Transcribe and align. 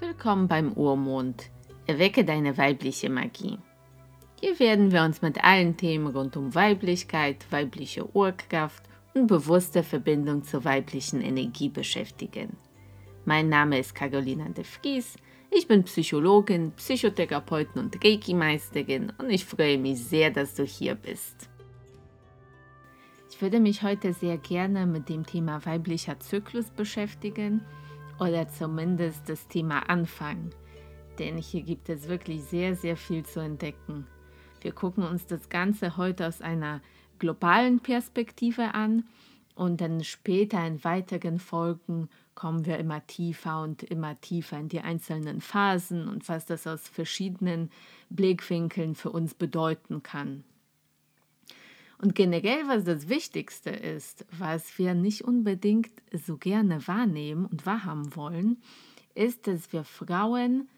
Willkommen 0.00 0.46
beim 0.46 0.74
Urmond. 0.74 1.50
Erwecke 1.88 2.24
deine 2.24 2.56
weibliche 2.56 3.10
Magie. 3.10 3.58
Hier 4.40 4.56
werden 4.60 4.92
wir 4.92 5.02
uns 5.02 5.22
mit 5.22 5.42
allen 5.42 5.76
Themen 5.76 6.06
rund 6.06 6.36
um 6.36 6.54
Weiblichkeit, 6.54 7.44
weibliche 7.50 8.08
Urkraft 8.14 8.84
und 9.14 9.26
bewusste 9.26 9.82
Verbindung 9.82 10.44
zur 10.44 10.64
weiblichen 10.64 11.20
Energie 11.20 11.68
beschäftigen. 11.68 12.56
Mein 13.24 13.48
Name 13.48 13.80
ist 13.80 13.92
Carolina 13.92 14.48
de 14.50 14.62
Vries. 14.62 15.16
Ich 15.50 15.66
bin 15.66 15.82
Psychologin, 15.82 16.70
Psychotherapeutin 16.76 17.82
und 17.82 18.04
Reiki-Meisterin 18.04 19.12
und 19.18 19.30
ich 19.30 19.44
freue 19.44 19.78
mich 19.78 19.98
sehr, 19.98 20.30
dass 20.30 20.54
du 20.54 20.62
hier 20.62 20.94
bist. 20.94 21.50
Ich 23.30 23.42
würde 23.42 23.58
mich 23.58 23.82
heute 23.82 24.12
sehr 24.12 24.38
gerne 24.38 24.86
mit 24.86 25.08
dem 25.08 25.26
Thema 25.26 25.66
weiblicher 25.66 26.20
Zyklus 26.20 26.70
beschäftigen 26.70 27.62
oder 28.18 28.48
zumindest 28.48 29.28
das 29.28 29.48
Thema 29.48 29.88
anfangen, 29.88 30.50
denn 31.18 31.36
hier 31.36 31.62
gibt 31.62 31.88
es 31.88 32.08
wirklich 32.08 32.44
sehr, 32.44 32.74
sehr 32.76 32.96
viel 32.96 33.24
zu 33.24 33.40
entdecken. 33.40 34.06
Wir 34.60 34.72
gucken 34.72 35.04
uns 35.04 35.26
das 35.26 35.48
Ganze 35.48 35.96
heute 35.96 36.26
aus 36.26 36.40
einer 36.40 36.80
globalen 37.18 37.80
Perspektive 37.80 38.74
an 38.74 39.04
und 39.54 39.80
dann 39.80 40.04
später 40.04 40.64
in 40.66 40.82
weiteren 40.84 41.38
Folgen 41.38 42.08
kommen 42.34 42.66
wir 42.66 42.78
immer 42.78 43.04
tiefer 43.06 43.62
und 43.62 43.82
immer 43.82 44.20
tiefer 44.20 44.58
in 44.58 44.68
die 44.68 44.80
einzelnen 44.80 45.40
Phasen 45.40 46.08
und 46.08 46.28
was 46.28 46.46
das 46.46 46.66
aus 46.66 46.88
verschiedenen 46.88 47.70
Blickwinkeln 48.10 48.94
für 48.94 49.10
uns 49.10 49.34
bedeuten 49.34 50.04
kann. 50.04 50.44
Und 52.00 52.14
generell, 52.14 52.68
was 52.68 52.84
das 52.84 53.08
Wichtigste 53.08 53.70
ist, 53.70 54.24
was 54.30 54.78
wir 54.78 54.94
nicht 54.94 55.22
unbedingt 55.22 55.90
so 56.12 56.36
gerne 56.36 56.86
wahrnehmen 56.86 57.46
und 57.46 57.66
wahrhaben 57.66 58.14
wollen, 58.14 58.62
ist, 59.14 59.48
dass 59.48 59.72
wir 59.72 59.82
Frauen 59.82 60.68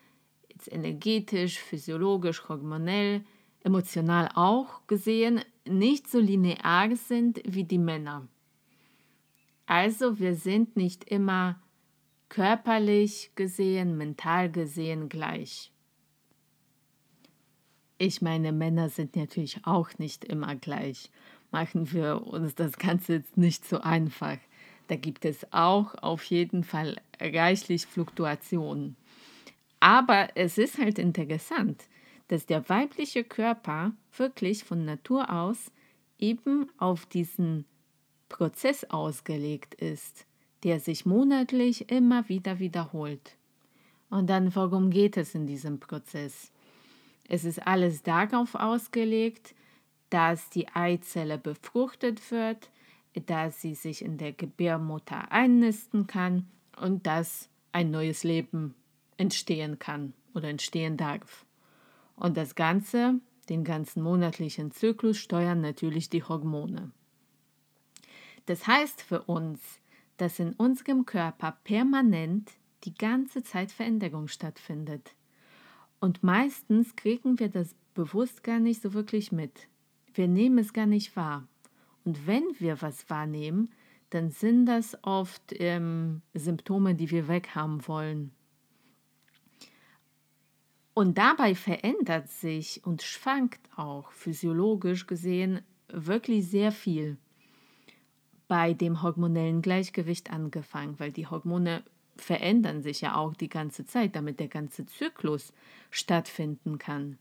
jetzt 0.49 0.73
energetisch, 0.73 1.59
physiologisch, 1.59 2.49
hormonell, 2.49 3.23
emotional 3.63 4.31
auch 4.35 4.87
gesehen 4.87 5.43
nicht 5.69 6.11
so 6.11 6.19
linear 6.19 6.97
sind 6.97 7.41
wie 7.45 7.65
die 7.65 7.79
Männer. 7.79 8.27
Also 9.67 10.19
wir 10.19 10.35
sind 10.35 10.77
nicht 10.77 11.05
immer 11.05 11.61
körperlich 12.31 13.33
gesehen, 13.35 13.97
mental 13.99 14.51
gesehen 14.51 15.09
gleich. 15.09 15.71
Ich 18.03 18.23
meine, 18.23 18.51
Männer 18.51 18.89
sind 18.89 19.15
natürlich 19.15 19.59
auch 19.65 19.91
nicht 19.99 20.25
immer 20.25 20.57
gleich. 20.57 21.11
Machen 21.51 21.93
wir 21.93 22.27
uns 22.27 22.55
das 22.55 22.79
Ganze 22.79 23.13
jetzt 23.17 23.37
nicht 23.37 23.69
so 23.69 23.83
einfach. 23.83 24.39
Da 24.89 24.97
gibt 24.97 25.27
es 25.27 25.47
auch 25.53 25.95
auf 25.97 26.25
jeden 26.25 26.65
Fall 26.65 26.97
reichlich 27.21 27.85
Fluktuationen. 27.85 28.97
Aber 29.81 30.31
es 30.35 30.57
ist 30.57 30.79
halt 30.79 30.99
interessant, 30.99 31.85
dass 32.29 32.47
der 32.47 32.67
weibliche 32.71 33.23
Körper 33.23 33.93
wirklich 34.17 34.65
von 34.65 34.87
Natur 34.87 35.31
aus 35.31 35.71
eben 36.19 36.71
auf 36.79 37.05
diesen 37.05 37.67
Prozess 38.31 38.85
ausgelegt 38.85 39.75
ist, 39.75 40.25
der 40.65 40.81
sich 40.81 41.05
monatlich 41.05 41.91
immer 41.91 42.31
wieder 42.31 42.61
wiederholt. 42.61 43.37
Und 44.09 44.31
dann, 44.31 44.57
worum 44.57 44.89
geht 44.89 45.19
es 45.19 45.35
in 45.35 45.47
diesem 45.47 45.81
Prozess? 45.81 46.51
Es 47.31 47.45
ist 47.45 47.65
alles 47.65 48.03
darauf 48.03 48.57
ausgelegt, 48.57 49.55
dass 50.11 50.51
die 50.51 50.67
Eizelle 50.75 51.39
befruchtet 51.39 52.29
wird, 52.33 52.71
dass 53.27 53.61
sie 53.61 53.77
sich 53.77 54.05
in 54.05 54.19
der 54.19 54.33
Gebärmutter 54.33 55.31
einnisten 55.31 56.09
kann 56.09 56.49
und 56.77 57.07
dass 57.07 57.49
ein 57.71 57.93
neues 57.93 58.25
Leben 58.25 58.75
entstehen 59.17 59.79
kann 59.79 60.13
oder 60.35 60.49
entstehen 60.49 60.97
darf. 60.97 61.47
Und 62.17 62.37
das 62.37 62.57
Ganze, 62.57 63.21
den 63.49 63.63
ganzen 63.63 64.03
monatlichen 64.03 64.73
Zyklus, 64.73 65.17
steuern 65.17 65.61
natürlich 65.61 66.11
die 66.11 66.25
Hormone. 66.25 66.91
Das 68.47 68.67
heißt 68.67 69.03
für 69.03 69.23
uns, 69.23 69.61
dass 70.17 70.41
in 70.41 70.55
unserem 70.55 71.07
Körper 71.07 71.57
permanent 71.63 72.51
die 72.83 72.95
ganze 72.95 73.45
Zeit 73.45 73.71
Veränderung 73.71 74.27
stattfindet. 74.27 75.15
Und 76.01 76.23
meistens 76.23 76.97
kriegen 76.97 77.39
wir 77.39 77.49
das 77.49 77.75
bewusst 77.95 78.43
gar 78.43 78.59
nicht 78.59 78.83
so 78.83 78.95
wirklich 78.95 79.33
mit. 79.33 79.69
Wir 80.15 80.29
nehmen 80.29 80.59
es 80.59 80.73
gar 80.73 80.87
nicht 80.87 81.15
wahr. 81.15 81.47
Und 82.05 82.27
wenn 82.27 82.45
wir 82.59 82.81
was 82.81 83.09
wahrnehmen, 83.11 83.71
dann 84.09 84.31
sind 84.31 84.67
das 84.67 84.97
oft 85.05 85.53
ähm, 85.53 86.23
Symptome, 86.35 86.95
die 86.95 87.11
wir 87.11 87.29
weghaben 87.29 87.87
wollen. 87.87 88.33
Und 90.95 91.19
dabei 91.19 91.55
verändert 91.55 92.29
sich 92.29 92.85
und 92.85 93.03
schwankt 93.03 93.61
auch 93.77 94.11
physiologisch 94.11 95.07
gesehen 95.07 95.61
wirklich 95.89 96.47
sehr 96.49 96.73
viel 96.73 97.17
bei 98.49 98.75
dem 98.75 99.03
hormonellen 99.03 99.63
Gleichgewicht 99.63 100.33
angefangen, 100.33 100.99
weil 100.99 101.13
die 101.13 101.27
Hormone 101.29 101.85
verändern 102.17 102.83
sich 102.83 103.01
ja 103.01 103.17
auch 103.17 103.35
die 103.35 103.49
ganze 103.49 103.85
Zeit, 103.87 104.17
damit 104.17 104.41
der 104.41 104.49
ganze 104.49 104.87
Zyklus 104.87 105.53
stattfinden 105.91 106.79
kann. 106.79 107.19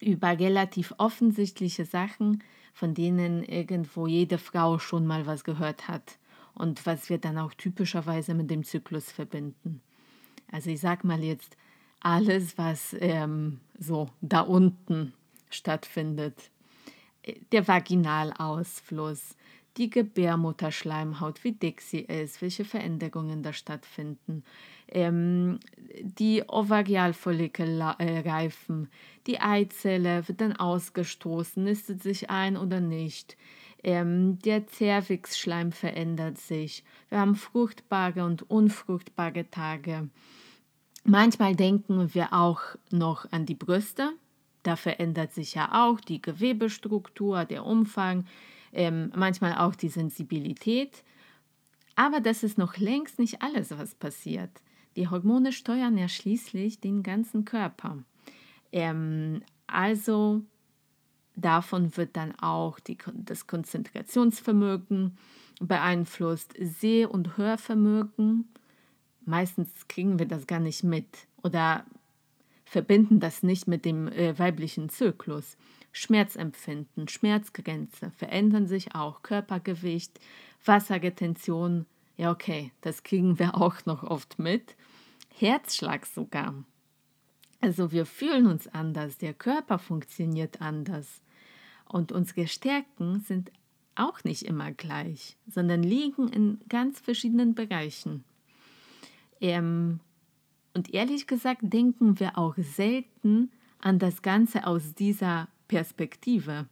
Über 0.00 0.38
relativ 0.38 0.94
offensichtliche 0.98 1.84
Sachen, 1.84 2.42
von 2.74 2.94
denen 2.94 3.42
irgendwo 3.42 4.06
jede 4.06 4.38
Frau 4.38 4.78
schon 4.78 5.06
mal 5.06 5.26
was 5.26 5.44
gehört 5.44 5.88
hat 5.88 6.18
und 6.54 6.84
was 6.84 7.08
wir 7.08 7.18
dann 7.18 7.38
auch 7.38 7.54
typischerweise 7.54 8.34
mit 8.34 8.50
dem 8.50 8.64
Zyklus 8.64 9.10
verbinden. 9.10 9.80
Also 10.50 10.70
ich 10.70 10.80
sag 10.80 11.04
mal 11.04 11.22
jetzt 11.22 11.56
alles, 12.00 12.58
was 12.58 12.94
ähm, 13.00 13.60
so 13.78 14.10
da 14.20 14.40
unten 14.40 15.12
stattfindet. 15.50 16.50
Der 17.52 17.66
Vaginalausfluss, 17.66 19.36
die 19.76 19.90
Gebärmutterschleimhaut, 19.90 21.44
wie 21.44 21.52
dick 21.52 21.80
sie 21.80 22.00
ist, 22.00 22.40
welche 22.42 22.64
Veränderungen 22.64 23.42
da 23.42 23.52
stattfinden, 23.52 24.42
ähm, 24.88 25.58
die 26.00 26.44
Ovarialfollikel 26.46 27.80
reifen, 27.80 28.88
die 29.26 29.40
Eizelle 29.40 30.26
wird 30.28 30.40
dann 30.40 30.54
ausgestoßen, 30.54 31.64
nistet 31.64 32.02
sich 32.02 32.30
ein 32.30 32.56
oder 32.56 32.80
nicht. 32.80 33.36
Ähm, 33.82 34.38
der 34.40 34.66
Zervixschleim 34.66 35.72
verändert 35.72 36.38
sich. 36.38 36.84
Wir 37.08 37.20
haben 37.20 37.34
fruchtbare 37.34 38.24
und 38.24 38.48
unfruchtbare 38.50 39.50
Tage. 39.50 40.08
Manchmal 41.04 41.54
denken 41.54 42.14
wir 42.14 42.32
auch 42.32 42.60
noch 42.90 43.30
an 43.30 43.46
die 43.46 43.54
Brüste. 43.54 44.12
Da 44.64 44.74
verändert 44.74 45.32
sich 45.32 45.54
ja 45.54 45.86
auch 45.86 46.00
die 46.00 46.20
Gewebestruktur, 46.20 47.44
der 47.44 47.64
Umfang, 47.64 48.26
ähm, 48.76 49.10
manchmal 49.16 49.56
auch 49.56 49.74
die 49.74 49.88
Sensibilität. 49.88 51.02
Aber 51.96 52.20
das 52.20 52.42
ist 52.42 52.58
noch 52.58 52.76
längst 52.76 53.18
nicht 53.18 53.42
alles, 53.42 53.76
was 53.76 53.94
passiert. 53.94 54.50
Die 54.96 55.08
Hormone 55.08 55.50
steuern 55.52 55.96
ja 55.96 56.08
schließlich 56.08 56.80
den 56.80 57.02
ganzen 57.02 57.44
Körper. 57.46 57.98
Ähm, 58.72 59.42
also 59.66 60.42
davon 61.34 61.96
wird 61.96 62.16
dann 62.16 62.38
auch 62.38 62.78
die, 62.78 62.98
das 63.14 63.46
Konzentrationsvermögen 63.46 65.16
beeinflusst, 65.60 66.54
Seh- 66.60 67.06
und 67.06 67.38
Hörvermögen. 67.38 68.46
Meistens 69.24 69.88
kriegen 69.88 70.18
wir 70.18 70.26
das 70.26 70.46
gar 70.46 70.60
nicht 70.60 70.84
mit 70.84 71.06
oder 71.42 71.86
verbinden 72.66 73.20
das 73.20 73.42
nicht 73.42 73.68
mit 73.68 73.86
dem 73.86 74.08
äh, 74.08 74.38
weiblichen 74.38 74.90
Zyklus. 74.90 75.56
Schmerzempfinden, 75.96 77.08
Schmerzgrenze 77.08 78.10
verändern 78.10 78.66
sich 78.66 78.94
auch, 78.94 79.22
Körpergewicht, 79.22 80.20
Wasserretention, 80.62 81.86
ja 82.18 82.30
okay, 82.30 82.70
das 82.82 83.02
kriegen 83.02 83.38
wir 83.38 83.54
auch 83.60 83.86
noch 83.86 84.02
oft 84.02 84.38
mit, 84.38 84.76
Herzschlag 85.34 86.04
sogar. 86.04 86.54
Also 87.62 87.92
wir 87.92 88.04
fühlen 88.04 88.46
uns 88.46 88.68
anders, 88.68 89.16
der 89.16 89.32
Körper 89.32 89.78
funktioniert 89.78 90.60
anders 90.60 91.22
und 91.88 92.12
unsere 92.12 92.46
Stärken 92.46 93.20
sind 93.20 93.50
auch 93.94 94.22
nicht 94.22 94.42
immer 94.42 94.72
gleich, 94.72 95.38
sondern 95.48 95.82
liegen 95.82 96.28
in 96.28 96.60
ganz 96.68 97.00
verschiedenen 97.00 97.54
Bereichen. 97.54 98.22
Ähm, 99.40 100.00
und 100.74 100.92
ehrlich 100.92 101.26
gesagt 101.26 101.60
denken 101.62 102.20
wir 102.20 102.36
auch 102.36 102.54
selten 102.58 103.50
an 103.78 103.98
das 103.98 104.20
Ganze 104.20 104.66
aus 104.66 104.94
dieser 104.94 105.48
Perspektive. 105.68 106.68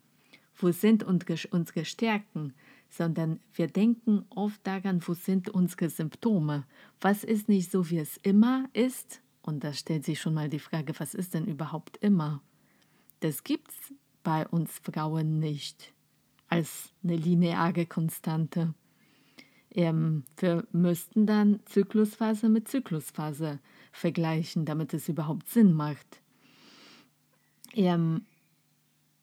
Wo 0.56 0.70
sind 0.70 1.02
unsere 1.02 1.85
Stärken? 1.85 2.55
Sondern 2.88 3.41
wir 3.55 3.67
denken 3.67 4.25
oft 4.31 4.64
daran, 4.67 5.02
wo 5.05 5.14
sind 5.14 5.49
unsere 5.49 5.91
Symptome? 5.91 6.64
Was 7.00 7.25
ist 7.25 7.49
nicht 7.49 7.70
so, 7.70 7.91
wie 7.91 7.99
es 7.99 8.19
immer 8.19 8.69
ist? 8.73 9.20
Und 9.43 9.64
da 9.64 9.73
stellt 9.73 10.05
sich 10.05 10.20
schon 10.20 10.35
mal 10.35 10.49
die 10.49 10.58
Frage, 10.58 10.94
was 10.99 11.14
ist 11.14 11.35
denn 11.35 11.46
überhaupt 11.46 11.96
immer? 11.99 12.41
Das 13.20 13.43
gibt 13.43 13.70
es 13.70 13.94
bei 14.23 14.46
uns 14.46 14.79
Frauen 14.79 15.38
nicht 15.38 15.93
als 16.49 16.93
eine 17.02 17.17
lineare 17.17 17.87
Konstante. 17.87 18.75
Ähm, 19.70 20.25
wir 20.38 20.67
müssten 20.73 21.26
dann 21.26 21.61
Zyklusphase 21.67 22.49
mit 22.49 22.69
Zyklusphase 22.69 23.58
vergleichen, 23.93 24.64
damit 24.64 24.94
es 24.94 25.08
überhaupt 25.08 25.49
Sinn 25.49 25.73
macht. 25.73 26.20
Ähm, 27.75 28.25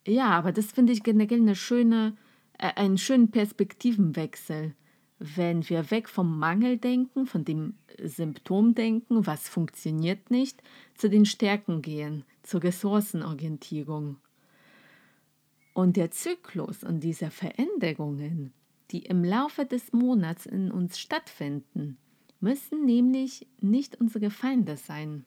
ja, 0.08 0.30
aber 0.30 0.52
das 0.52 0.72
finde 0.72 0.94
ich 0.94 1.04
generell 1.04 1.40
eine 1.40 1.56
schöne, 1.56 2.16
äh, 2.58 2.74
einen 2.76 2.98
schönen 2.98 3.32
Perspektivenwechsel, 3.32 4.74
wenn 5.20 5.70
wir 5.70 5.92
weg 5.92 6.10
vom 6.10 6.40
Mangel 6.40 6.78
denken, 6.78 7.28
von 7.28 7.46
dem 7.46 7.76
Symptom 8.04 8.74
denken, 8.74 9.28
was 9.28 9.48
funktioniert 9.48 10.32
nicht, 10.32 10.64
zu 10.96 11.10
den 11.10 11.26
Stärken 11.26 11.84
gehen, 11.84 12.24
zur 12.42 12.64
Ressourcenorientierung. 12.64 14.18
Und 15.74 15.96
der 15.96 16.12
Zyklus 16.12 16.84
und 16.84 17.02
diese 17.02 17.30
Veränderungen, 17.30 18.52
die 18.90 19.04
im 19.06 19.24
Laufe 19.24 19.66
des 19.66 19.94
Monats 19.94 20.46
in 20.46 20.72
uns 20.72 21.00
stattfinden, 21.00 21.98
müssen 22.40 22.86
nämlich 22.86 23.48
nicht 23.60 24.02
unsere 24.02 24.32
Feinde 24.32 24.76
sein, 24.76 25.26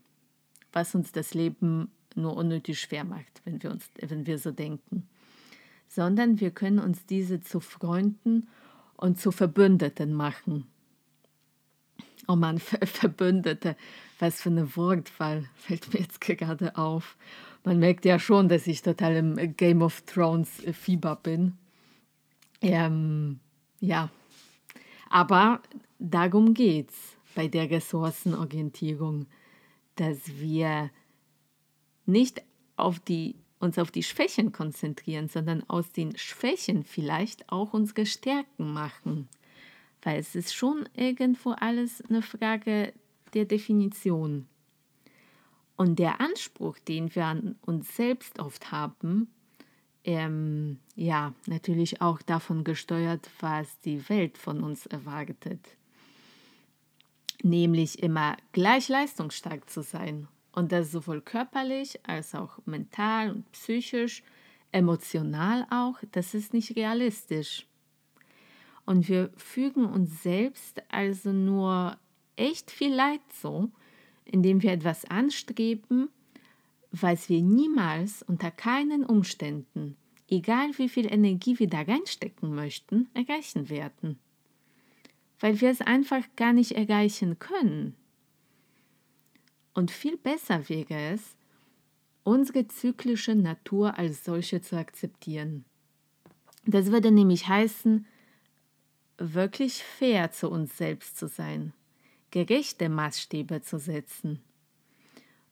was 0.72 0.94
uns 0.94 1.12
das 1.12 1.32
Leben 1.32 1.92
nur 2.16 2.36
unnötig 2.36 2.80
schwer 2.80 3.04
macht, 3.04 3.42
wenn 3.44 3.62
wir, 3.62 3.70
uns, 3.70 3.90
wenn 4.00 4.26
wir 4.26 4.38
so 4.38 4.50
denken, 4.50 5.08
sondern 5.88 6.40
wir 6.40 6.50
können 6.50 6.78
uns 6.78 7.06
diese 7.06 7.40
zu 7.40 7.60
Freunden 7.60 8.48
und 8.96 9.20
zu 9.20 9.32
Verbündeten 9.32 10.12
machen. 10.14 10.66
Oh 12.26 12.36
Mann, 12.36 12.58
Verbündete, 12.84 13.76
was 14.18 14.40
für 14.40 14.50
eine 14.50 14.76
Wortwahl 14.76 15.44
fällt 15.56 15.92
mir 15.92 16.00
jetzt 16.00 16.20
gerade 16.20 16.76
auf. 16.76 17.16
Man 17.64 17.78
merkt 17.78 18.04
ja 18.04 18.18
schon, 18.18 18.48
dass 18.48 18.66
ich 18.66 18.82
total 18.82 19.16
im 19.16 19.56
Game 19.56 19.82
of 19.82 20.02
Thrones 20.02 20.62
Fieber 20.72 21.16
bin. 21.16 21.56
Ähm, 22.60 23.40
ja, 23.80 24.10
aber 25.10 25.60
darum 25.98 26.54
geht 26.54 26.90
es 26.90 26.96
bei 27.34 27.48
der 27.48 27.70
Ressourcenorientierung, 27.70 29.26
dass 29.96 30.38
wir 30.38 30.90
nicht 32.06 32.42
auf 32.76 33.00
die, 33.00 33.36
uns 33.58 33.78
auf 33.78 33.90
die 33.90 34.02
Schwächen 34.02 34.52
konzentrieren, 34.52 35.28
sondern 35.28 35.68
aus 35.68 35.92
den 35.92 36.16
Schwächen 36.16 36.84
vielleicht 36.84 37.50
auch 37.50 37.72
unsere 37.72 38.06
Stärken 38.06 38.72
machen. 38.72 39.28
Weil 40.02 40.18
es 40.18 40.34
ist 40.34 40.54
schon 40.54 40.88
irgendwo 40.94 41.50
alles 41.52 42.02
eine 42.02 42.22
Frage 42.22 42.92
der 43.32 43.46
Definition. 43.46 44.46
Und 45.76 45.98
der 45.98 46.20
Anspruch, 46.20 46.78
den 46.78 47.14
wir 47.14 47.24
an 47.24 47.56
uns 47.62 47.96
selbst 47.96 48.38
oft 48.38 48.70
haben, 48.70 49.28
ähm, 50.04 50.78
ja, 50.94 51.32
natürlich 51.46 52.02
auch 52.02 52.20
davon 52.20 52.62
gesteuert, 52.62 53.30
was 53.40 53.80
die 53.80 54.06
Welt 54.08 54.36
von 54.36 54.62
uns 54.62 54.86
erwartet. 54.86 55.60
Nämlich 57.42 58.02
immer 58.02 58.36
gleich 58.52 58.88
leistungsstark 58.88 59.68
zu 59.68 59.82
sein 59.82 60.28
und 60.54 60.72
das 60.72 60.92
sowohl 60.92 61.20
körperlich 61.20 61.98
als 62.06 62.34
auch 62.34 62.58
mental 62.64 63.30
und 63.30 63.52
psychisch, 63.52 64.22
emotional 64.72 65.66
auch, 65.70 65.98
das 66.12 66.34
ist 66.34 66.52
nicht 66.52 66.76
realistisch. 66.76 67.66
Und 68.86 69.08
wir 69.08 69.30
fügen 69.36 69.86
uns 69.86 70.22
selbst 70.22 70.82
also 70.90 71.32
nur 71.32 71.96
echt 72.36 72.70
viel 72.70 72.92
Leid 72.92 73.20
zu, 73.30 73.72
indem 74.24 74.62
wir 74.62 74.72
etwas 74.72 75.04
anstreben, 75.04 76.08
was 76.90 77.28
wir 77.28 77.42
niemals 77.42 78.22
unter 78.22 78.50
keinen 78.50 79.04
Umständen, 79.04 79.96
egal 80.28 80.70
wie 80.76 80.88
viel 80.88 81.12
Energie 81.12 81.58
wir 81.58 81.68
da 81.68 81.82
reinstecken 81.82 82.54
möchten, 82.54 83.08
erreichen 83.14 83.68
werden. 83.68 84.18
Weil 85.40 85.60
wir 85.60 85.70
es 85.70 85.80
einfach 85.80 86.22
gar 86.36 86.52
nicht 86.52 86.72
erreichen 86.72 87.38
können. 87.38 87.96
Und 89.74 89.90
viel 89.90 90.16
besser 90.16 90.68
wäre 90.68 91.12
es, 91.12 91.36
unsere 92.22 92.66
zyklische 92.68 93.34
Natur 93.34 93.98
als 93.98 94.24
solche 94.24 94.60
zu 94.60 94.76
akzeptieren. 94.76 95.64
Das 96.64 96.90
würde 96.90 97.10
nämlich 97.10 97.48
heißen, 97.48 98.06
wirklich 99.18 99.82
fair 99.82 100.32
zu 100.32 100.50
uns 100.50 100.76
selbst 100.76 101.18
zu 101.18 101.28
sein, 101.28 101.72
gerechte 102.30 102.88
Maßstäbe 102.88 103.62
zu 103.62 103.78
setzen 103.78 104.40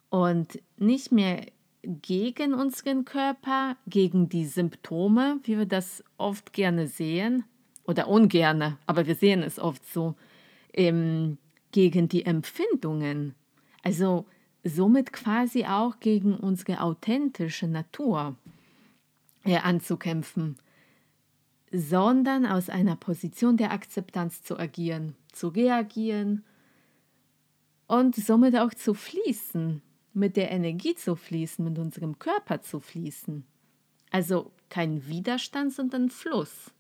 und 0.08 0.60
nicht 0.78 1.12
mehr 1.12 1.46
gegen 1.82 2.54
unseren 2.54 3.04
Körper, 3.04 3.76
gegen 3.86 4.28
die 4.28 4.46
Symptome, 4.46 5.40
wie 5.44 5.58
wir 5.58 5.66
das 5.66 6.02
oft 6.16 6.52
gerne 6.52 6.86
sehen, 6.86 7.44
oder 7.84 8.08
ungerne, 8.08 8.78
aber 8.86 9.06
wir 9.06 9.16
sehen 9.16 9.42
es 9.42 9.58
oft 9.58 9.84
so, 9.92 10.14
ähm, 10.72 11.38
gegen 11.72 12.08
die 12.08 12.24
Empfindungen, 12.24 13.34
also 13.82 14.26
somit 14.64 15.12
quasi 15.12 15.64
auch 15.64 15.98
gegen 16.00 16.36
unsere 16.36 16.80
authentische 16.80 17.66
Natur 17.66 18.36
äh, 19.44 19.58
anzukämpfen, 19.58 20.56
sondern 21.72 22.46
aus 22.46 22.68
einer 22.68 22.96
Position 22.96 23.56
der 23.56 23.72
Akzeptanz 23.72 24.42
zu 24.42 24.58
agieren, 24.58 25.16
zu 25.32 25.48
reagieren 25.48 26.44
und 27.86 28.14
somit 28.14 28.56
auch 28.56 28.72
zu 28.72 28.94
fließen, 28.94 29.82
mit 30.14 30.36
der 30.36 30.50
Energie 30.50 30.94
zu 30.94 31.16
fließen, 31.16 31.64
mit 31.64 31.78
unserem 31.78 32.18
Körper 32.18 32.60
zu 32.60 32.80
fließen. 32.80 33.44
Also 34.10 34.52
kein 34.68 35.06
Widerstand, 35.08 35.72
sondern 35.72 36.10
Fluss. 36.10 36.70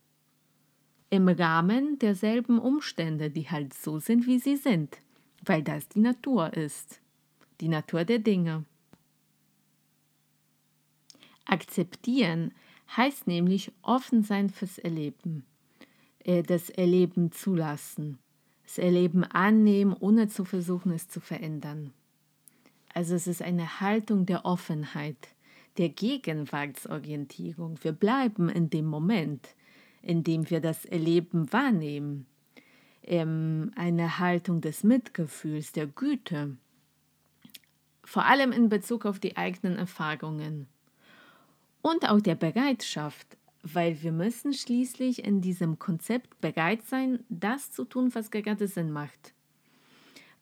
Im 1.08 1.28
Rahmen 1.28 1.98
derselben 1.98 2.58
Umstände, 2.58 3.30
die 3.30 3.50
halt 3.50 3.74
so 3.74 3.98
sind, 3.98 4.26
wie 4.26 4.38
sie 4.38 4.56
sind 4.56 4.98
weil 5.44 5.62
das 5.62 5.88
die 5.88 6.00
Natur 6.00 6.52
ist, 6.54 7.00
die 7.60 7.68
Natur 7.68 8.04
der 8.04 8.18
Dinge. 8.18 8.64
Akzeptieren 11.44 12.52
heißt 12.96 13.26
nämlich 13.26 13.72
offen 13.82 14.22
sein 14.22 14.48
fürs 14.48 14.78
Erleben, 14.78 15.44
äh, 16.24 16.42
das 16.42 16.70
Erleben 16.70 17.32
zulassen, 17.32 18.18
das 18.64 18.78
Erleben 18.78 19.24
annehmen, 19.24 19.94
ohne 19.98 20.28
zu 20.28 20.44
versuchen, 20.44 20.92
es 20.92 21.08
zu 21.08 21.20
verändern. 21.20 21.92
Also 22.94 23.14
es 23.14 23.26
ist 23.26 23.42
eine 23.42 23.80
Haltung 23.80 24.26
der 24.26 24.44
Offenheit, 24.44 25.28
der 25.78 25.88
Gegenwartsorientierung. 25.88 27.78
Wir 27.82 27.92
bleiben 27.92 28.48
in 28.48 28.70
dem 28.70 28.84
Moment, 28.84 29.48
in 30.02 30.22
dem 30.22 30.48
wir 30.50 30.60
das 30.60 30.84
Erleben 30.84 31.52
wahrnehmen 31.52 32.26
ähm, 33.04 33.72
eine 33.76 34.18
Haltung 34.18 34.60
des 34.60 34.84
Mitgefühls, 34.84 35.72
der 35.72 35.86
Güte, 35.86 36.56
vor 38.04 38.26
allem 38.26 38.52
in 38.52 38.68
Bezug 38.68 39.06
auf 39.06 39.18
die 39.18 39.36
eigenen 39.36 39.76
Erfahrungen 39.76 40.66
und 41.82 42.08
auch 42.08 42.20
der 42.20 42.34
Bereitschaft, 42.34 43.26
weil 43.62 44.02
wir 44.02 44.12
müssen 44.12 44.52
schließlich 44.52 45.24
in 45.24 45.40
diesem 45.40 45.78
Konzept 45.78 46.40
bereit 46.40 46.82
sein, 46.84 47.20
das 47.28 47.70
zu 47.70 47.84
tun, 47.84 48.14
was 48.14 48.30
gerade 48.30 48.66
Sinn 48.66 48.90
macht. 48.90 49.32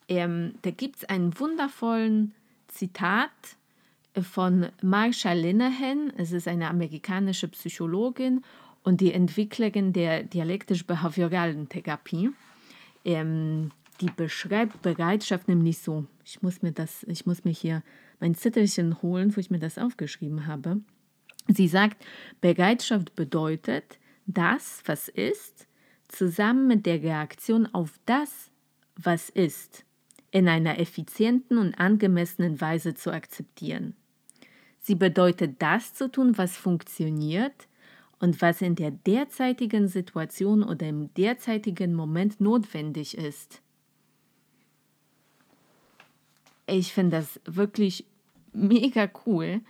Ähm, 0.09 0.55
da 0.63 0.71
gibt 0.71 0.97
es 0.97 1.05
einen 1.05 1.39
wundervollen 1.39 2.35
Zitat 2.69 3.31
von 4.21 4.69
Marsha 4.83 5.33
Linehan, 5.33 6.13
es 6.17 6.33
ist 6.33 6.49
eine 6.49 6.69
amerikanische 6.69 7.49
Psychologin 7.49 8.43
und 8.83 9.01
die 9.01 9.13
Entwicklerin 9.13 9.93
der 9.93 10.25
dialektisch-behavioralen 10.25 11.69
Therapie 11.69 12.31
ähm, 13.05 13.71
die 14.01 14.11
beschreibt 14.11 14.83
Bereitschaft 14.83 15.49
nämlich 15.49 15.79
so. 15.79 16.07
Ich 16.25 16.43
muss 16.43 16.63
mir 16.63 16.73
das, 16.73 17.05
ich 17.05 17.27
muss 17.27 17.45
mir 17.45 17.53
hier 17.53 17.83
mein 18.19 18.35
Zettelchen 18.35 19.03
holen, 19.03 19.35
wo 19.35 19.41
ich 19.41 19.51
mir 19.51 19.59
das 19.59 19.79
aufgeschrieben 19.79 20.47
habe. 20.47 20.81
Sie 21.49 21.69
sagt, 21.69 22.05
Bereitschaft 22.41 23.17
bedeutet, 23.17 23.99
das, 24.27 24.83
was 24.87 25.09
ist, 25.09 25.67
zusammen 26.09 26.67
mit 26.67 26.87
der 26.87 27.03
Reaktion 27.03 27.67
auf 27.67 27.99
das, 28.07 28.51
was 28.97 29.29
ist, 29.29 29.85
in 30.31 30.49
einer 30.49 30.79
effizienten 30.79 31.59
und 31.59 31.75
angemessenen 31.75 32.61
Weise 32.61 32.95
zu 32.95 33.13
akzeptieren. 33.13 33.95
Sie 34.79 34.95
bedeutet, 34.95 35.61
das 35.61 35.95
zu 35.95 36.11
tun, 36.11 36.39
was 36.39 36.57
funktioniert, 36.57 37.69
und 38.21 38.41
was 38.43 38.61
in 38.61 38.77
der 38.77 38.91
derzeitigen 38.91 39.89
Situation 39.89 40.63
oder 40.63 40.87
im 40.87 41.13
derzeitigen 41.15 41.95
Moment 41.95 42.41
notwendig 42.41 43.17
ist. 43.17 43.63
Ich 46.67 46.93
finde 46.93 47.17
das 47.17 47.41
wirklich 47.47 48.05
mega 48.53 49.11
cool 49.27 49.61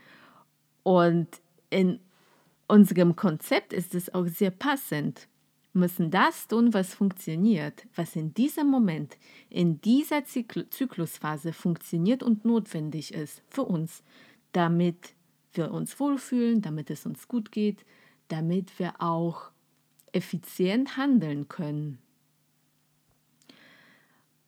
und 0.83 1.29
in 1.71 2.01
unserem 2.67 3.17
Konzept 3.17 3.73
ist 3.73 3.95
es 3.95 4.13
auch 4.13 4.27
sehr 4.27 4.51
passend. 4.51 5.29
Wir 5.73 5.81
müssen 5.81 6.11
das 6.11 6.49
tun, 6.49 6.75
was 6.75 6.95
funktioniert, 6.95 7.87
was 7.95 8.17
in 8.17 8.35
diesem 8.35 8.69
Moment, 8.69 9.17
in 9.49 9.81
dieser 9.81 10.25
Zyklusphase 10.25 11.53
funktioniert 11.53 12.25
und 12.25 12.45
notwendig 12.45 13.15
ist 13.15 13.43
für 13.49 13.63
uns, 13.63 14.03
damit 14.53 15.15
wir 15.55 15.71
uns 15.71 15.99
wohlfühlen, 16.01 16.61
damit 16.61 16.91
es 16.91 17.07
uns 17.07 17.29
gut 17.29 17.53
geht, 17.53 17.85
damit 18.31 18.79
wir 18.79 18.95
auch 19.01 19.51
effizient 20.13 20.97
handeln 20.97 21.49
können. 21.49 21.99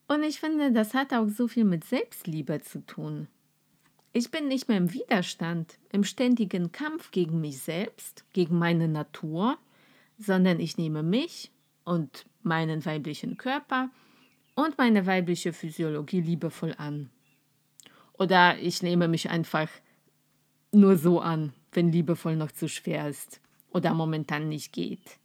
Und 0.08 0.22
ich 0.24 0.40
finde, 0.40 0.72
das 0.72 0.94
hat 0.94 1.12
auch 1.12 1.28
so 1.28 1.48
viel 1.48 1.64
mit 1.64 1.84
Selbstliebe 1.84 2.60
zu 2.60 2.84
tun. 2.84 3.28
Ich 4.12 4.30
bin 4.30 4.48
nicht 4.48 4.68
mehr 4.68 4.76
im 4.76 4.92
Widerstand, 4.92 5.78
im 5.90 6.04
ständigen 6.04 6.70
Kampf 6.70 7.12
gegen 7.12 7.40
mich 7.40 7.60
selbst, 7.60 8.24
gegen 8.34 8.58
meine 8.58 8.88
Natur, 8.88 9.56
sondern 10.18 10.60
ich 10.60 10.76
nehme 10.76 11.02
mich 11.02 11.50
und 11.84 12.26
meinen 12.42 12.84
weiblichen 12.84 13.38
Körper 13.38 13.88
und 14.54 14.76
meine 14.76 15.06
weibliche 15.06 15.54
Physiologie 15.54 16.20
liebevoll 16.20 16.74
an. 16.76 17.08
Oder 18.12 18.58
ich 18.58 18.82
nehme 18.82 19.08
mich 19.08 19.30
einfach 19.30 19.68
nur 20.72 20.98
so 20.98 21.20
an, 21.20 21.54
wenn 21.72 21.90
liebevoll 21.90 22.36
noch 22.36 22.52
zu 22.52 22.68
schwer 22.68 23.08
ist 23.08 23.40
oder 23.72 23.94
momentan 23.94 24.48
nicht 24.48 24.72
geht. 24.72 25.18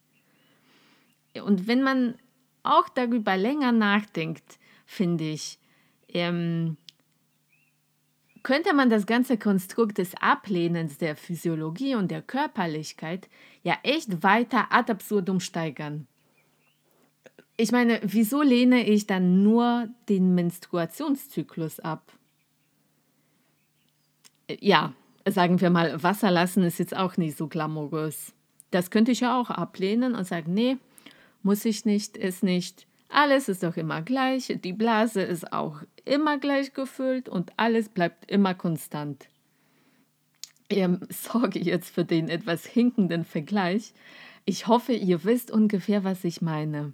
Und 1.42 1.68
wenn 1.68 1.84
man 1.84 2.16
auch 2.64 2.90
darüber 2.90 3.38
länger 3.38 3.72
nachdenkt, 3.72 4.60
finde 4.86 5.26
ich, 5.26 5.60
ähm, 6.10 6.78
könnte 8.44 8.74
man 8.74 8.90
das 8.90 9.06
ganze 9.06 9.38
Konstrukt 9.38 9.98
des 9.98 10.16
Ablehnens 10.16 10.98
der 10.98 11.16
Physiologie 11.16 11.96
und 11.96 12.12
der 12.12 12.22
Körperlichkeit 12.22 13.30
ja 13.64 13.78
echt 13.84 14.24
weiter 14.24 14.68
ad 14.72 14.92
absurdum 14.92 15.40
steigern. 15.40 16.08
Ich 17.58 17.72
meine, 17.72 18.00
wieso 18.04 18.42
lehne 18.42 18.88
ich 18.88 19.08
dann 19.08 19.44
nur 19.44 19.90
den 20.08 20.36
Menstruationszyklus 20.36 21.80
ab? 21.80 22.14
Ja, 24.62 24.94
sagen 25.28 25.60
wir 25.60 25.70
mal, 25.70 26.02
Wasser 26.02 26.32
lassen 26.32 26.64
ist 26.64 26.80
jetzt 26.80 26.96
auch 26.96 27.18
nicht 27.18 27.38
so 27.38 27.48
glamourös. 27.48 28.34
Das 28.72 28.92
könnte 28.92 29.12
ich 29.12 29.22
ja 29.22 29.40
auch 29.40 29.50
ablehnen 29.50 30.16
und 30.16 30.26
sagen, 30.26 30.54
nee, 30.54 30.78
muss 31.44 31.66
ich 31.66 31.86
nicht, 31.86 32.18
ist 32.18 32.44
nicht. 32.44 32.88
Alles 33.10 33.48
ist 33.48 33.64
doch 33.64 33.78
immer 33.78 34.02
gleich, 34.02 34.54
die 34.64 34.74
Blase 34.74 35.22
ist 35.22 35.54
auch 35.54 35.82
immer 36.04 36.38
gleich 36.38 36.74
gefüllt 36.74 37.30
und 37.30 37.54
alles 37.58 37.90
bleibt 37.90 38.30
immer 38.30 38.54
konstant. 38.54 39.28
Ähm, 40.70 41.00
sorge 41.10 41.60
jetzt 41.60 41.90
für 41.90 42.06
den 42.06 42.30
etwas 42.30 42.66
hinkenden 42.66 43.24
Vergleich. 43.24 43.94
Ich 44.46 44.68
hoffe, 44.68 44.94
ihr 44.94 45.24
wisst 45.24 45.52
ungefähr, 45.52 46.04
was 46.04 46.24
ich 46.24 46.42
meine. 46.42 46.94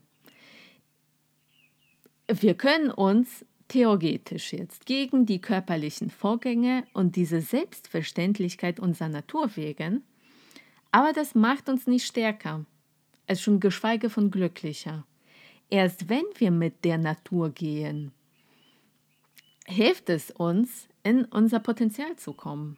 Wir 2.27 2.55
können 2.55 2.89
uns 2.89 3.45
theoretisch 3.67 4.53
jetzt 4.53 4.85
gegen 4.85 5.25
die 5.25 5.41
körperlichen 5.41 6.09
Vorgänge 6.09 6.83
und 6.93 7.15
diese 7.15 7.41
Selbstverständlichkeit 7.41 8.79
unserer 8.79 9.09
Natur 9.09 9.55
wegen, 9.55 10.03
aber 10.93 11.11
das 11.11 11.33
macht 11.33 11.69
uns 11.69 11.87
nicht 11.87 12.05
stärker, 12.05 12.65
es 13.25 13.41
schon 13.41 13.59
geschweige 13.59 14.11
von 14.11 14.29
glücklicher. 14.29 15.05
Erst 15.71 16.07
wenn 16.07 16.23
wir 16.35 16.51
mit 16.51 16.85
der 16.85 16.99
Natur 16.99 17.49
gehen, 17.49 18.11
hilft 19.65 20.09
es 20.09 20.29
uns, 20.29 20.87
in 21.01 21.25
unser 21.25 21.59
Potenzial 21.59 22.15
zu 22.15 22.33
kommen. 22.33 22.77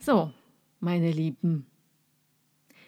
So, 0.00 0.32
meine 0.80 1.12
Lieben. 1.12 1.66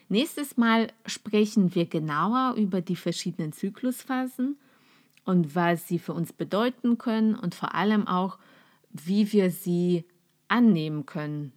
Nächstes 0.08 0.56
Mal 0.56 0.88
sprechen 1.06 1.72
wir 1.74 1.86
genauer 1.86 2.54
über 2.56 2.80
die 2.80 2.96
verschiedenen 2.96 3.52
Zyklusphasen 3.52 4.58
und 5.24 5.54
was 5.54 5.86
sie 5.86 6.00
für 6.00 6.14
uns 6.14 6.32
bedeuten 6.32 6.98
können 6.98 7.36
und 7.36 7.54
vor 7.54 7.76
allem 7.76 8.08
auch, 8.08 8.38
wie 8.90 9.32
wir 9.32 9.52
sie 9.52 10.04
annehmen 10.48 11.06
können 11.06 11.52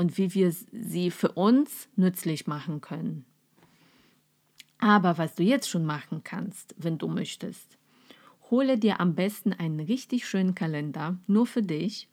und 0.00 0.16
wie 0.16 0.32
wir 0.32 0.50
sie 0.50 1.10
für 1.10 1.32
uns 1.32 1.90
nützlich 1.94 2.46
machen 2.46 2.80
können. 2.80 3.26
Aber 4.78 5.18
was 5.18 5.34
du 5.34 5.42
jetzt 5.42 5.68
schon 5.68 5.84
machen 5.84 6.22
kannst, 6.24 6.74
wenn 6.78 6.96
du 6.96 7.06
möchtest, 7.06 7.76
hole 8.50 8.78
dir 8.78 8.98
am 8.98 9.14
besten 9.14 9.52
einen 9.52 9.78
richtig 9.78 10.26
schönen 10.26 10.54
Kalender 10.54 11.18
nur 11.26 11.46
für 11.46 11.60
dich, 11.60 12.08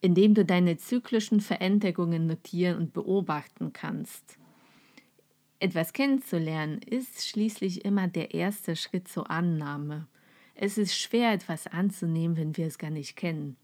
in 0.00 0.14
dem 0.14 0.32
du 0.32 0.46
deine 0.46 0.78
zyklischen 0.78 1.42
Veränderungen 1.42 2.26
notieren 2.26 2.78
und 2.78 2.94
beobachten 2.94 3.74
kannst. 3.74 4.38
Etwas 5.58 5.92
kennenzulernen 5.92 6.80
ist 6.80 7.28
schließlich 7.28 7.84
immer 7.84 8.08
der 8.08 8.32
erste 8.32 8.76
Schritt 8.76 9.08
zur 9.08 9.30
Annahme. 9.30 10.06
Es 10.54 10.78
ist 10.78 10.96
schwer, 10.96 11.34
etwas 11.34 11.66
anzunehmen, 11.66 12.38
wenn 12.38 12.56
wir 12.56 12.66
es 12.66 12.78
gar 12.78 12.88
nicht 12.88 13.14
kennen. 13.14 13.58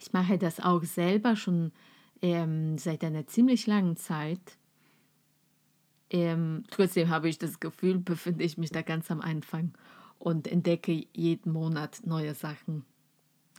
Ich 0.00 0.12
mache 0.12 0.36
das 0.36 0.58
auch 0.58 0.82
selber 0.82 1.36
schon 1.36 1.70
ähm, 2.22 2.78
seit 2.78 3.04
einer 3.04 3.26
ziemlich 3.26 3.66
langen 3.66 3.96
Zeit 3.96 4.58
ähm, 6.10 6.64
trotzdem 6.70 7.08
habe 7.08 7.28
ich 7.28 7.38
das 7.38 7.60
Gefühl, 7.60 7.98
befinde 7.98 8.44
ich 8.44 8.58
mich 8.58 8.70
da 8.70 8.82
ganz 8.82 9.10
am 9.10 9.20
Anfang 9.20 9.72
und 10.18 10.48
entdecke 10.48 11.06
jeden 11.12 11.52
Monat 11.52 12.00
neue 12.04 12.34
Sachen 12.34 12.84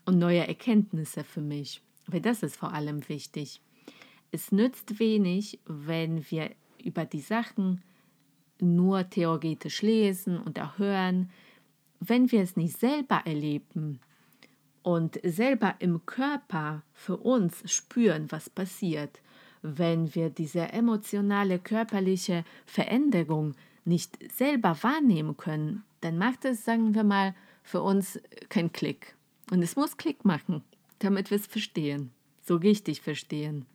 und 0.06 0.20
neue 0.20 0.46
Erkenntnisse 0.48 1.24
für 1.24 1.42
mich. 1.42 1.82
Weil 2.08 2.22
das 2.22 2.44
ist 2.44 2.58
vor 2.58 2.74
allem 2.74 3.08
wichtig. 3.08 3.62
Es 4.32 4.52
nützt 4.52 5.00
wenig, 5.00 5.60
wenn 5.66 6.30
wir 6.30 6.52
über 6.84 7.06
die 7.06 7.22
Sachen 7.22 7.82
nur 8.60 9.10
theoretisch 9.10 9.82
lesen 9.82 10.38
und 10.38 10.58
erhören, 10.58 11.32
wenn 12.00 12.32
wir 12.32 12.42
es 12.42 12.58
nicht 12.58 12.78
selber 12.78 13.22
erleben 13.26 14.00
und 14.84 15.20
selber 15.24 15.76
im 15.80 16.06
Körper 16.06 16.84
für 16.94 17.18
uns 17.18 17.64
spüren, 17.72 18.32
was 18.32 18.50
passiert 18.50 19.22
wenn 19.62 20.14
wir 20.16 20.30
diese 20.30 20.72
emotionale, 20.72 21.60
körperliche 21.60 22.44
Veränderung 22.66 23.54
nicht 23.86 24.18
selber 24.32 24.78
wahrnehmen 24.82 25.38
können, 25.38 25.84
dann 26.02 26.18
macht 26.18 26.46
es, 26.46 26.66
sagen 26.66 26.96
wir 26.96 27.04
mal, 27.04 27.36
für 27.64 27.82
uns 27.82 28.20
keinen 28.50 28.72
Klick. 28.72 29.16
Und 29.52 29.62
es 29.62 29.76
muss 29.76 29.98
Klick 29.98 30.26
machen, 30.26 30.64
damit 31.00 31.30
wir 31.30 31.38
es 31.38 31.48
verstehen, 31.48 32.12
so 32.42 32.56
richtig 32.56 33.02
verstehen. 33.02 33.66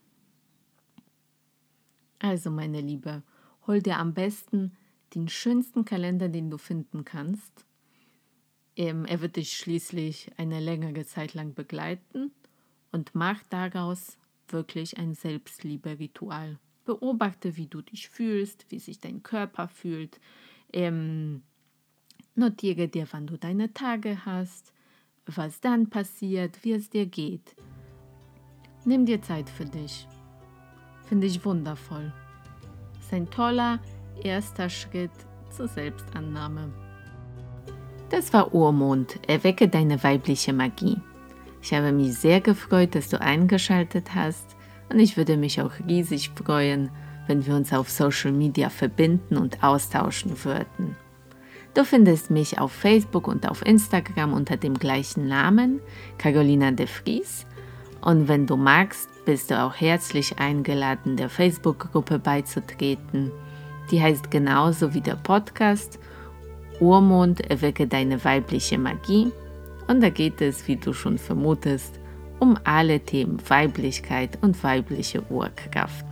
Also, 2.18 2.50
meine 2.50 2.80
Liebe, 2.80 3.22
hol 3.66 3.80
dir 3.80 3.98
am 3.98 4.14
besten 4.14 4.72
den 5.14 5.28
schönsten 5.28 5.84
Kalender, 5.84 6.28
den 6.28 6.50
du 6.50 6.58
finden 6.58 7.04
kannst. 7.04 7.65
Ähm, 8.76 9.06
er 9.06 9.20
wird 9.20 9.36
dich 9.36 9.56
schließlich 9.56 10.30
eine 10.36 10.60
längere 10.60 11.06
Zeit 11.06 11.34
lang 11.34 11.54
begleiten 11.54 12.30
und 12.92 13.14
mach 13.14 13.42
daraus 13.48 14.18
wirklich 14.48 14.98
ein 14.98 15.14
Selbstliebe-Ritual. 15.14 16.58
Beobachte, 16.84 17.56
wie 17.56 17.66
du 17.66 17.82
dich 17.82 18.08
fühlst, 18.08 18.66
wie 18.70 18.78
sich 18.78 19.00
dein 19.00 19.22
Körper 19.22 19.66
fühlt. 19.66 20.20
Ähm, 20.72 21.42
notiere 22.34 22.86
dir, 22.86 23.08
wann 23.10 23.26
du 23.26 23.36
deine 23.36 23.72
Tage 23.72 24.24
hast, 24.24 24.72
was 25.24 25.60
dann 25.60 25.90
passiert, 25.90 26.62
wie 26.62 26.72
es 26.72 26.90
dir 26.90 27.06
geht. 27.06 27.56
Nimm 28.84 29.04
dir 29.04 29.20
Zeit 29.20 29.50
für 29.50 29.64
dich. 29.64 30.06
Finde 31.06 31.26
ich 31.26 31.44
wundervoll. 31.44 32.12
Ist 33.00 33.12
ein 33.12 33.28
toller 33.30 33.80
erster 34.22 34.68
Schritt 34.68 35.10
zur 35.50 35.66
Selbstannahme. 35.66 36.85
Das 38.10 38.32
war 38.32 38.54
Urmond. 38.54 39.18
Erwecke 39.26 39.68
deine 39.68 40.02
weibliche 40.04 40.52
Magie. 40.52 40.98
Ich 41.60 41.74
habe 41.74 41.90
mich 41.90 42.14
sehr 42.14 42.40
gefreut, 42.40 42.94
dass 42.94 43.08
du 43.08 43.20
eingeschaltet 43.20 44.14
hast 44.14 44.56
und 44.88 45.00
ich 45.00 45.16
würde 45.16 45.36
mich 45.36 45.60
auch 45.60 45.72
riesig 45.88 46.30
freuen, 46.30 46.90
wenn 47.26 47.44
wir 47.44 47.56
uns 47.56 47.72
auf 47.72 47.90
Social 47.90 48.30
Media 48.30 48.70
verbinden 48.70 49.36
und 49.36 49.64
austauschen 49.64 50.44
würden. 50.44 50.96
Du 51.74 51.84
findest 51.84 52.30
mich 52.30 52.60
auf 52.60 52.70
Facebook 52.70 53.26
und 53.26 53.48
auf 53.48 53.66
Instagram 53.66 54.32
unter 54.32 54.56
dem 54.56 54.74
gleichen 54.74 55.26
Namen, 55.26 55.80
Carolina 56.16 56.70
de 56.70 56.86
Vries. 56.86 57.44
Und 58.00 58.28
wenn 58.28 58.46
du 58.46 58.56
magst, 58.56 59.08
bist 59.24 59.50
du 59.50 59.60
auch 59.60 59.74
herzlich 59.74 60.38
eingeladen, 60.38 61.16
der 61.16 61.28
Facebook-Gruppe 61.28 62.20
beizutreten. 62.20 63.32
Die 63.90 64.00
heißt 64.00 64.30
genauso 64.30 64.94
wie 64.94 65.00
der 65.00 65.16
Podcast 65.16 65.98
Urmond 66.80 67.40
erwecke 67.40 67.86
deine 67.86 68.24
weibliche 68.24 68.78
Magie 68.78 69.32
und 69.88 70.02
da 70.02 70.10
geht 70.10 70.40
es, 70.40 70.66
wie 70.68 70.76
du 70.76 70.92
schon 70.92 71.18
vermutest, 71.18 72.00
um 72.38 72.58
alle 72.64 73.00
Themen 73.00 73.38
Weiblichkeit 73.48 74.38
und 74.42 74.62
weibliche 74.62 75.22
Urkraft. 75.30 76.06